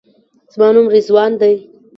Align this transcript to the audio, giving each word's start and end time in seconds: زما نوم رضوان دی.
زما 0.53 0.67
نوم 0.73 0.87
رضوان 0.95 1.31
دی. 1.41 1.55